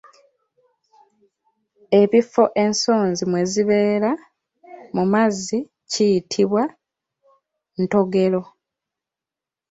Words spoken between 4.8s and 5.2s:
mu